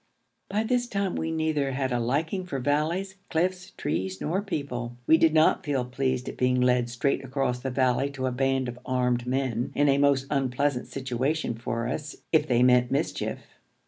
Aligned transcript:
By 0.49 0.63
this 0.63 0.87
time 0.87 1.15
we 1.15 1.29
neither 1.31 1.73
had 1.73 1.91
a 1.91 1.99
liking 1.99 2.43
for 2.47 2.57
valleys, 2.57 3.17
cliffs, 3.29 3.69
trees, 3.77 4.19
nor 4.19 4.41
people. 4.41 4.97
We 5.05 5.15
did 5.19 5.31
not 5.31 5.63
feel 5.63 5.85
pleased 5.85 6.27
at 6.27 6.37
being 6.37 6.59
led 6.59 6.89
straight 6.89 7.23
across 7.23 7.59
the 7.59 7.69
valley 7.69 8.09
to 8.13 8.25
a 8.25 8.31
band 8.31 8.67
of 8.67 8.79
armed 8.83 9.27
men, 9.27 9.71
in 9.75 9.87
a 9.89 9.99
most 9.99 10.25
unpleasant 10.31 10.87
situation 10.87 11.53
for 11.53 11.87
us 11.87 12.15
if 12.33 12.47
they 12.47 12.63
meant 12.63 12.89
mischief. 12.89 13.41